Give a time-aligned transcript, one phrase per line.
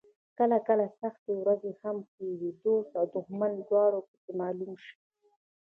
[0.39, 4.95] کله کله سختې ورځې هم ښې وي، دوست او دښمن دواړه پکې معلوم شي.